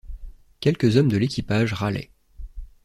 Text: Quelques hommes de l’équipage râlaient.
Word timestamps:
Quelques 0.61 0.97
hommes 0.97 1.09
de 1.11 1.17
l’équipage 1.17 1.73
râlaient. 1.73 2.09